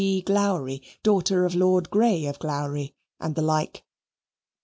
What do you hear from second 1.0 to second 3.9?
daughter of Lord Grey of Glowry), and the like.